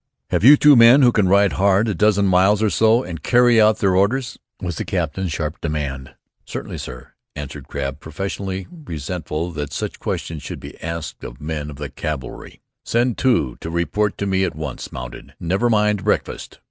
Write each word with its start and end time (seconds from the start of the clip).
"Have 0.31 0.43
you 0.43 0.57
two 0.57 0.75
men 0.75 1.03
who 1.03 1.11
can 1.11 1.29
ride 1.29 1.53
hard 1.53 1.87
a 1.87 1.93
dozen 1.93 2.25
miles 2.25 2.63
or 2.63 2.71
so 2.71 3.03
and 3.03 3.21
carry 3.21 3.61
out 3.61 3.77
their 3.77 3.95
orders?" 3.95 4.39
was 4.59 4.77
the 4.77 4.83
captain's 4.83 5.31
sharp 5.31 5.61
demand. 5.61 6.15
"Certainly, 6.43 6.79
sir," 6.79 7.13
answered 7.35 7.67
Crabb, 7.67 7.99
professionally 7.99 8.65
resentful 8.71 9.51
that 9.51 9.71
such 9.71 9.99
question 9.99 10.39
should 10.39 10.59
be 10.59 10.81
asked 10.81 11.23
of 11.23 11.39
men 11.39 11.69
of 11.69 11.75
the 11.75 11.87
th 11.89 11.95
Cavalry. 11.97 12.61
"Send 12.83 13.19
two 13.19 13.57
to 13.61 13.69
report 13.69 14.17
to 14.17 14.25
me 14.25 14.43
at 14.43 14.55
once, 14.55 14.91
mounted. 14.91 15.35
Never 15.39 15.69
mind 15.69 16.03
breakfast." 16.03 16.57